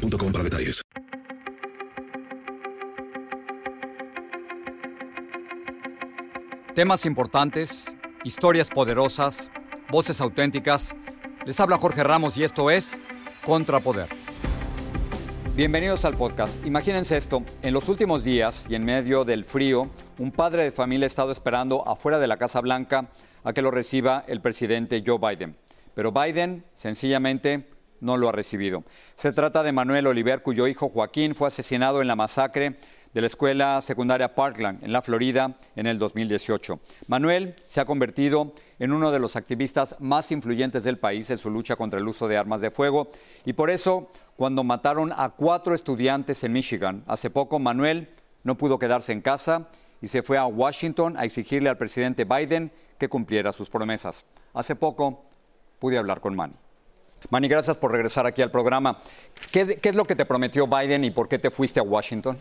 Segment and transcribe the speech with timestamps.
[0.00, 0.82] para detalles.
[6.74, 9.50] Temas importantes, historias poderosas,
[9.90, 10.94] voces auténticas.
[11.44, 13.00] Les habla Jorge Ramos y esto es
[13.44, 14.08] Contrapoder.
[15.56, 16.64] Bienvenidos al podcast.
[16.64, 21.06] Imagínense esto, en los últimos días y en medio del frío, un padre de familia
[21.06, 23.10] ha estado esperando afuera de la Casa Blanca
[23.44, 25.56] a que lo reciba el presidente Joe Biden.
[25.94, 27.66] Pero Biden sencillamente
[28.00, 28.84] no lo ha recibido.
[29.14, 32.76] Se trata de Manuel Oliver, cuyo hijo Joaquín fue asesinado en la masacre
[33.12, 36.78] de la escuela secundaria Parkland, en la Florida, en el 2018.
[37.08, 41.50] Manuel se ha convertido en uno de los activistas más influyentes del país en su
[41.50, 43.10] lucha contra el uso de armas de fuego
[43.44, 48.08] y por eso, cuando mataron a cuatro estudiantes en Michigan hace poco, Manuel
[48.44, 49.68] no pudo quedarse en casa
[50.00, 54.24] y se fue a Washington a exigirle al presidente Biden que cumpliera sus promesas.
[54.54, 55.24] Hace poco
[55.78, 56.54] pude hablar con Manny.
[57.28, 58.98] Manny, gracias por regresar aquí al programa.
[59.52, 62.38] ¿Qué, es lo que te prometió Biden y por qué te fuiste a Washington?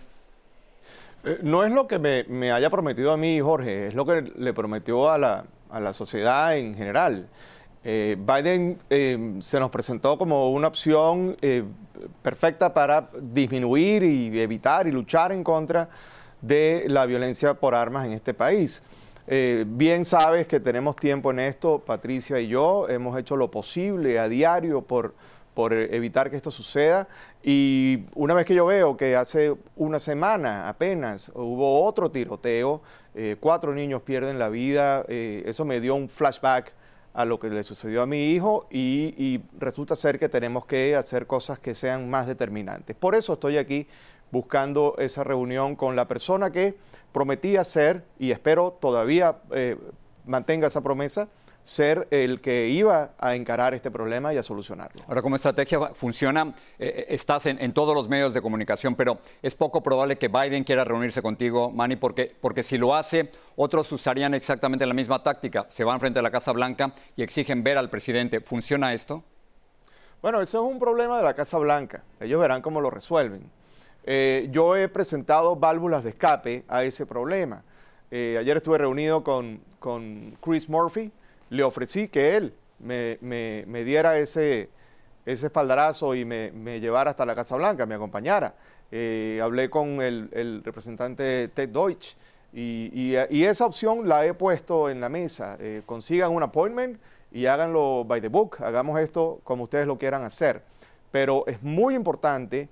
[1.26, 4.54] Eh, no es lo que me, haya prometido a mí, Jorge, es lo que le
[4.54, 7.28] prometió a la, sociedad en general.
[7.84, 11.38] Eh, Biden eh, se nos presentó como una opción
[12.22, 15.90] perfecta para disminuir y evitar y luchar en contra
[16.42, 18.84] de la violencia por armas en este país.
[19.32, 24.18] Eh, bien sabes que tenemos tiempo en esto, Patricia y yo, hemos hecho lo posible
[24.18, 25.14] a diario por,
[25.54, 27.08] por evitar que esto suceda.
[27.44, 32.82] Y una vez que yo veo que hace una semana apenas hubo otro tiroteo,
[33.14, 36.74] eh, cuatro niños pierden la vida, eh, eso me dio un flashback
[37.14, 40.96] a lo que le sucedió a mi hijo y, y, resulta ser que tenemos que
[40.96, 42.96] hacer cosas que sean más determinantes.
[42.96, 43.88] Por eso estoy aquí
[44.32, 46.76] buscando esa reunión con la persona que
[47.12, 49.78] prometía ser, y espero todavía eh,
[50.26, 51.28] mantenga esa promesa,
[51.70, 55.04] ser el que iba a encarar este problema y a solucionarlo.
[55.08, 59.54] Ahora, como estrategia funciona, eh, eh, estás en, todos los medios de comunicación, pero es
[59.54, 64.34] poco probable que Biden quiera reunirse contigo, Manny, porque, porque si lo hace, otros usarían
[64.34, 65.68] exactamente la misma táctica.
[65.70, 68.42] Se van frente a la Casa Blanca y exigen ver al presidente.
[68.42, 69.24] ¿Funciona esto?
[70.24, 72.04] Bueno, eso es un problema de la Casa Blanca.
[72.20, 73.59] Ellos verán cómo lo resuelven.
[74.12, 77.62] Eh, yo he presentado válvulas de escape a ese problema.
[78.10, 79.62] Eh, ayer estuve reunido con,
[80.42, 81.12] Chris Murphy,
[81.52, 84.72] le ofrecí que él me, diera ese,
[85.28, 88.56] ese espaldarazo y me, llevara hasta la Casa Blanca, me acompañara.
[88.92, 92.16] Eh, hablé con el, representante Ted Deutsch
[92.52, 95.56] y, esa opción la he puesto en la mesa.
[95.86, 97.00] consigan un appointment
[97.32, 100.64] y háganlo by the book, hagamos esto como ustedes lo quieran hacer.
[101.12, 102.70] Pero es muy importante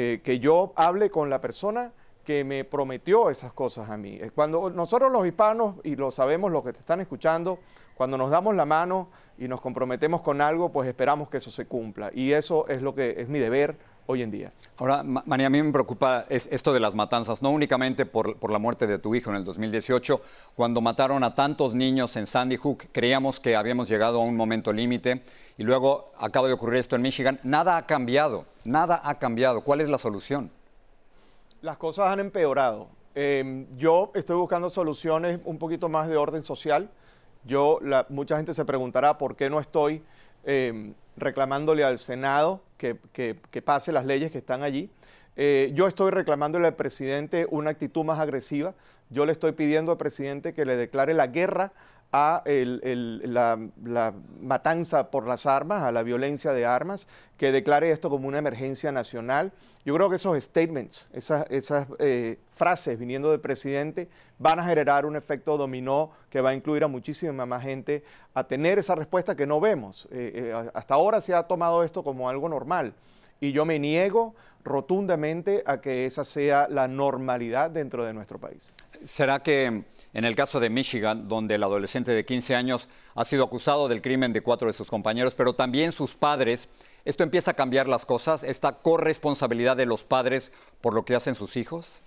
[0.00, 1.90] eh, que yo hable con la persona
[2.24, 4.20] que me prometió esas cosas a mí.
[4.32, 7.58] Cuando nosotros los hispanos, y lo sabemos los que te están escuchando,
[7.96, 11.66] cuando nos damos la mano y nos comprometemos con algo, pues esperamos que eso se
[11.66, 12.12] cumpla.
[12.14, 13.76] Y eso es lo que es mi deber
[14.10, 14.52] hoy en día.
[14.78, 18.58] Ahora, María, a mí me preocupa esto de las matanzas, no únicamente por, por, la
[18.58, 20.22] muerte de tu hijo en el 2018,
[20.54, 24.72] cuando mataron a tantos niños en Sandy Hook, creíamos que habíamos llegado a un momento
[24.72, 25.22] límite
[25.58, 27.38] y luego acaba de ocurrir esto en Michigan.
[27.42, 29.60] Nada ha cambiado, nada ha cambiado.
[29.60, 30.50] ¿Cuál es la solución?
[31.60, 32.88] Las cosas han empeorado.
[33.14, 36.88] Em, yo estoy buscando soluciones un poquito más de orden social.
[37.44, 40.02] Yo, mucha gente se preguntará por qué no estoy
[40.48, 42.94] em, reclamándole al Senado que,
[43.62, 44.88] pase las leyes que están allí.
[45.36, 48.74] Eh, yo estoy reclamándole al presidente una actitud más agresiva.
[49.10, 51.72] Yo le estoy pidiendo al presidente que le declare la guerra
[52.12, 58.28] a la, matanza por las armas, a la violencia de armas, que declare esto como
[58.28, 59.52] una emergencia nacional.
[59.84, 64.08] Yo creo que esos statements, esas, eh, frases viniendo del presidente,
[64.38, 68.02] van a generar un efecto dominó que va a incluir a muchísima más gente
[68.34, 70.08] a tener esa respuesta que no vemos.
[70.10, 72.94] Eh, eh, hasta ahora se ha tomado esto como algo normal
[73.40, 74.34] y yo me niego
[74.64, 78.74] rotundamente a que esa sea la normalidad dentro de nuestro país.
[79.04, 79.84] ¿Será que
[80.14, 84.02] en el caso de Michigan, donde el adolescente de 15 años ha sido acusado del
[84.02, 86.68] crimen de cuatro de sus compañeros, pero también sus padres.
[87.04, 88.42] ¿Esto empieza a cambiar las cosas?
[88.42, 92.02] ¿Esta corresponsabilidad de los padres por lo que hacen sus hijos?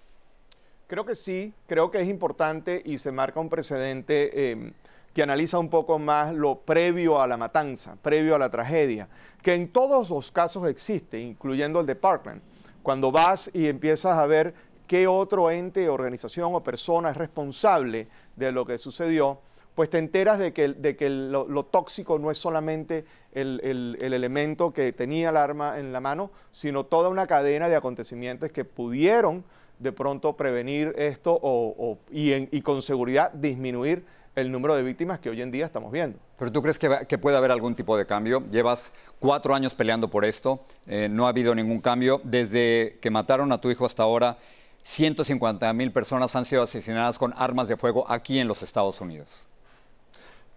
[0.87, 4.73] Creo que sí, creo que es importante y se marca un precedente em,
[5.13, 9.07] que analiza un poco más lo previo a la matanza, previo a la tragedia,
[9.41, 12.41] que en todos los casos existe, incluyendo el de Parkland.
[12.83, 14.53] Cuando vas y empiezas a ver
[14.91, 19.39] qué otro ente, organización o persona es responsable de lo que sucedió,
[19.73, 24.91] pues te enteras de que, de que lo, tóxico no es solamente el, elemento que
[24.91, 29.45] tenía el arma en la mano, sino toda una cadena de acontecimientos que pudieron
[29.79, 34.03] de pronto prevenir esto o, y, con seguridad disminuir
[34.35, 36.19] el número de víctimas que hoy en día estamos viendo.
[36.37, 38.43] ¿Pero tú crees que, puede haber algún tipo de cambio?
[38.51, 42.19] Llevas cuatro años peleando por esto, eh, no ha habido ningún cambio.
[42.25, 44.37] Desde que mataron a tu hijo hasta ahora,
[44.83, 49.47] 150 mil personas han sido asesinadas con armas de fuego aquí en los Estados Unidos.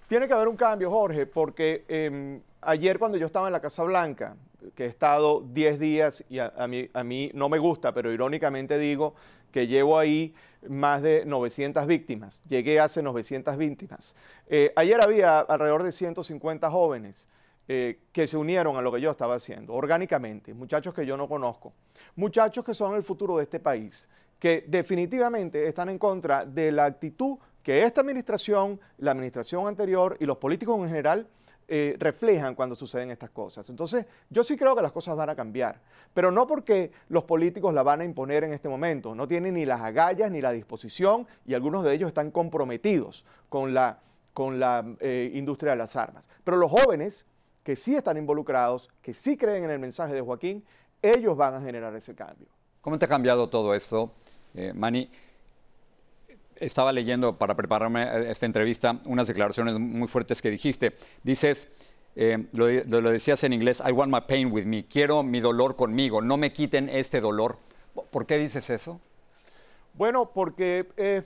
[0.08, 3.82] Tiene que haber un cambio, Jorge, porque em, ayer cuando yo estaba en la Casa
[3.84, 4.36] Blanca,
[4.74, 9.14] que he estado 10 días y a, mí, no me gusta, pero irónicamente digo
[9.52, 10.34] que llevo ahí
[10.68, 12.42] más de 900 víctimas.
[12.48, 14.14] Llegué hace 900 víctimas.
[14.48, 17.28] Eh, ayer había alrededor de 150 jóvenes
[17.66, 21.28] eh, que se unieron a lo que yo estaba haciendo, orgánicamente, muchachos que yo no
[21.28, 21.72] conozco,
[22.16, 24.08] muchachos que son el futuro de este país,
[24.38, 30.26] que definitivamente están en contra de la actitud que esta administración, la administración anterior y
[30.26, 31.26] los políticos en general
[31.66, 33.70] eh, reflejan cuando suceden estas cosas.
[33.70, 35.80] Entonces, yo sí creo que las cosas van a cambiar,
[36.12, 39.64] pero no porque los políticos la van a imponer en este momento, no tienen ni
[39.64, 44.00] las agallas ni la disposición y algunos de ellos están comprometidos con la,
[44.34, 46.28] con la eh, industria de las armas.
[46.44, 47.24] Pero los jóvenes
[47.64, 50.64] que sí están involucrados, que sí creen en el mensaje de Joaquín,
[51.02, 52.46] ellos van a generar ese cambio.
[52.80, 54.12] ¿Cómo te ha cambiado todo esto,
[54.54, 55.10] eh, Manny?
[56.56, 60.94] estaba leyendo para prepararme esta entrevista unas declaraciones muy fuertes que dijiste.
[61.22, 61.68] Dices,
[62.16, 62.66] eh, lo,
[63.10, 66.52] decías en inglés, I want my pain with me, quiero mi dolor conmigo, no me
[66.52, 67.58] quiten este dolor.
[68.10, 69.00] ¿Por qué dices eso?
[69.94, 71.24] Bueno, porque es,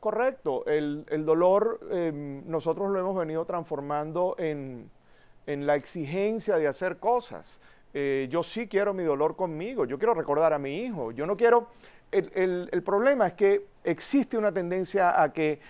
[0.00, 4.90] correcto, el, dolor em, nosotros lo hemos venido transformando en,
[5.56, 7.60] la exigencia de hacer cosas.
[7.94, 11.36] Eh, yo sí quiero mi dolor conmigo, yo quiero recordar a mi hijo, yo no
[11.36, 11.68] quiero
[12.10, 15.60] el, problema es que existe una tendencia a que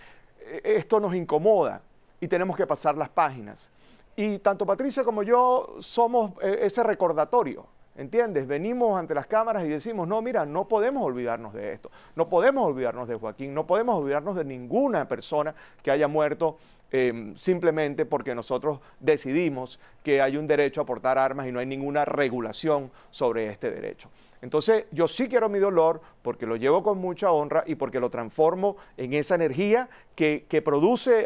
[0.41, 1.83] eh, esto nos incomoda
[2.21, 3.71] y tenemos que pasar las páginas.
[4.17, 7.67] Y tanto Patricia como yo somos eh, ese recordatorio.
[7.97, 8.47] ¿Entiendes?
[8.47, 12.65] Venimos ante las cámaras y decimos, no, mira, no podemos olvidarnos de esto, no podemos
[12.65, 15.53] olvidarnos de Joaquín, no podemos olvidarnos de ninguna persona
[15.83, 16.59] que haya muerto
[16.91, 21.67] em, simplemente porque nosotros decidimos que hay un derecho a portar armas y no hay
[21.67, 24.09] ninguna regulación sobre este derecho.
[24.41, 28.09] Entonces, yo sí quiero mi dolor porque lo llevo con mucha honra y porque lo
[28.09, 31.25] transformo en esa energía que, produce,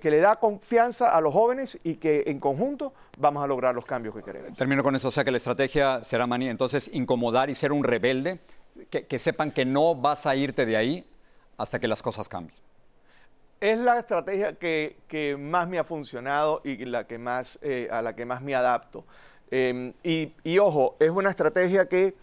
[0.00, 3.84] que le da confianza a los jóvenes y que en conjunto vamos a lograr los
[3.84, 4.56] cambios que queremos.
[4.56, 7.84] Termino con eso, o sea que la estrategia será, Mani, entonces incomodar y ser un
[7.84, 8.40] rebelde,
[8.90, 11.04] que, sepan que no vas a irte de ahí
[11.56, 12.58] hasta que las cosas cambien.
[13.60, 18.14] Es la estrategia que, más me ha funcionado y la que más, eh, a la
[18.14, 19.04] que más me adapto.
[19.50, 22.14] Em, y ojo, es una estrategia que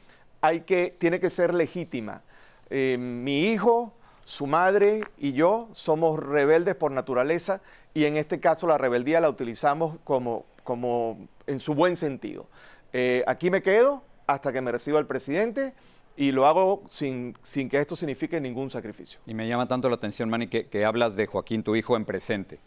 [0.41, 2.21] hay que, tiene que ser legítima.
[2.69, 3.93] Eh, mi hijo,
[4.25, 7.61] su madre y yo somos rebeldes por naturaleza
[7.93, 12.47] y en este caso la rebeldía la utilizamos como, como en su buen sentido.
[12.93, 15.73] Eh, aquí me quedo hasta que me reciba el presidente
[16.17, 19.19] y lo hago sin, sin, que esto signifique ningún sacrificio.
[19.25, 22.05] Y me llama tanto la atención, Manny, que, que hablas de Joaquín, tu hijo, en
[22.05, 22.59] presente.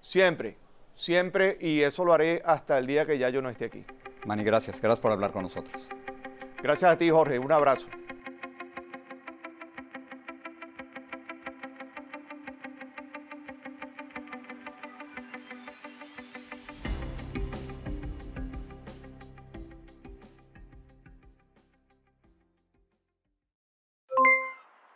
[0.00, 0.56] Siempre,
[0.94, 3.84] siempre, y eso lo haré hasta el día que ya yo no esté aquí.
[4.26, 4.80] Manny, gracias.
[4.80, 5.82] Gracias por hablar con nosotros.
[6.62, 7.38] Gracias a ti, Jorge.
[7.38, 7.88] Un abrazo.